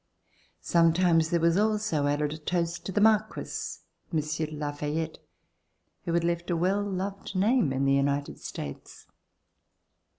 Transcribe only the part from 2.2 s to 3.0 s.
a toast to the